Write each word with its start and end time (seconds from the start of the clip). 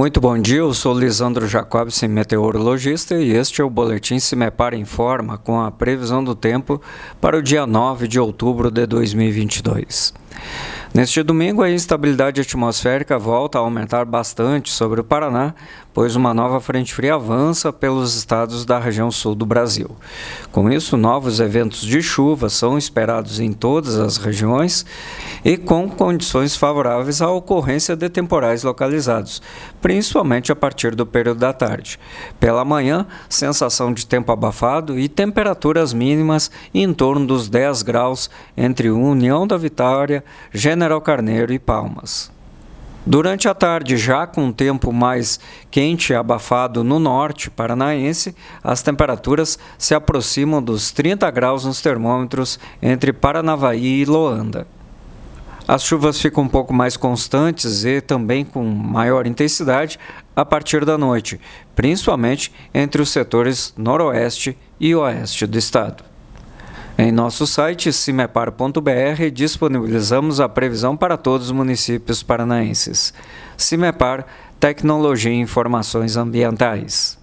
Muito 0.00 0.18
bom 0.18 0.38
dia, 0.38 0.60
eu 0.60 0.72
sou 0.72 0.98
Lisandro 0.98 1.46
Jacobson, 1.46 2.08
meteorologista, 2.08 3.16
e 3.16 3.32
este 3.32 3.60
é 3.60 3.64
o 3.64 3.68
Boletim 3.68 4.18
Se 4.18 4.34
Me 4.34 4.50
Para 4.50 4.74
Informa 4.74 5.36
com 5.36 5.60
a 5.60 5.70
previsão 5.70 6.24
do 6.24 6.34
tempo 6.34 6.80
para 7.20 7.36
o 7.36 7.42
dia 7.42 7.66
9 7.66 8.08
de 8.08 8.18
outubro 8.18 8.70
de 8.70 8.86
2022. 8.86 10.14
Neste 10.92 11.22
domingo, 11.22 11.62
a 11.62 11.70
instabilidade 11.70 12.40
atmosférica 12.40 13.16
volta 13.16 13.58
a 13.58 13.60
aumentar 13.60 14.04
bastante 14.04 14.72
sobre 14.72 15.00
o 15.00 15.04
Paraná, 15.04 15.54
pois 15.94 16.16
uma 16.16 16.34
nova 16.34 16.60
frente 16.60 16.92
fria 16.92 17.14
avança 17.14 17.72
pelos 17.72 18.16
estados 18.16 18.64
da 18.64 18.76
região 18.76 19.08
sul 19.08 19.36
do 19.36 19.46
Brasil. 19.46 19.96
Com 20.50 20.68
isso, 20.68 20.96
novos 20.96 21.38
eventos 21.38 21.82
de 21.82 22.02
chuva 22.02 22.48
são 22.48 22.76
esperados 22.76 23.38
em 23.38 23.52
todas 23.52 24.00
as 24.00 24.16
regiões 24.16 24.84
e 25.44 25.56
com 25.56 25.88
condições 25.88 26.56
favoráveis 26.56 27.22
à 27.22 27.30
ocorrência 27.30 27.94
de 27.94 28.08
temporais 28.08 28.64
localizados, 28.64 29.40
principalmente 29.80 30.50
a 30.50 30.56
partir 30.56 30.96
do 30.96 31.06
período 31.06 31.38
da 31.38 31.52
tarde. 31.52 32.00
Pela 32.40 32.64
manhã, 32.64 33.06
sensação 33.28 33.92
de 33.92 34.04
tempo 34.08 34.32
abafado 34.32 34.98
e 34.98 35.08
temperaturas 35.08 35.92
mínimas 35.92 36.50
em 36.74 36.92
torno 36.92 37.24
dos 37.24 37.48
10 37.48 37.82
graus 37.82 38.28
entre 38.56 38.90
União 38.90 39.46
da 39.46 39.56
Vitória, 39.56 40.24
General 40.52 40.79
General 40.80 41.00
Carneiro 41.02 41.52
e 41.52 41.58
Palmas. 41.58 42.32
Durante 43.04 43.46
a 43.46 43.52
tarde, 43.52 43.98
já 43.98 44.26
com 44.26 44.46
um 44.46 44.52
tempo 44.52 44.90
mais 44.90 45.38
quente 45.70 46.10
e 46.10 46.16
abafado 46.16 46.82
no 46.82 46.98
norte 46.98 47.50
paranaense, 47.50 48.34
as 48.64 48.80
temperaturas 48.80 49.58
se 49.76 49.94
aproximam 49.94 50.62
dos 50.62 50.90
30 50.90 51.30
graus 51.30 51.66
nos 51.66 51.82
termômetros 51.82 52.58
entre 52.80 53.12
Paranavaí 53.12 54.00
e 54.00 54.04
Loanda. 54.06 54.66
As 55.68 55.82
chuvas 55.82 56.18
ficam 56.18 56.44
um 56.44 56.48
pouco 56.48 56.72
mais 56.72 56.96
constantes 56.96 57.84
e 57.84 58.00
também 58.00 58.42
com 58.42 58.64
maior 58.64 59.26
intensidade 59.26 59.98
a 60.34 60.46
partir 60.46 60.86
da 60.86 60.96
noite, 60.96 61.38
principalmente 61.76 62.50
entre 62.72 63.02
os 63.02 63.10
setores 63.10 63.74
noroeste 63.76 64.56
e 64.80 64.94
oeste 64.94 65.46
do 65.46 65.58
estado. 65.58 66.09
Em 67.02 67.10
nosso 67.10 67.46
site 67.46 67.90
cimepar.br 67.94 69.30
disponibilizamos 69.32 70.38
a 70.38 70.46
previsão 70.46 70.94
para 70.94 71.16
todos 71.16 71.46
os 71.46 71.52
municípios 71.52 72.22
paranaenses. 72.22 73.14
Cimepar, 73.56 74.26
Tecnologia 74.60 75.32
e 75.32 75.36
Informações 75.36 76.18
Ambientais. 76.18 77.19